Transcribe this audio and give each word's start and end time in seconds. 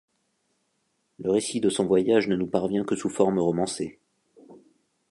Le 1.19 1.29
récit 1.29 1.59
de 1.59 1.69
son 1.69 1.85
voyage 1.85 2.27
ne 2.27 2.35
nous 2.35 2.47
parvient 2.47 2.83
que 2.83 2.95
sous 2.95 3.11
forme 3.11 3.37
romancée. 3.37 3.99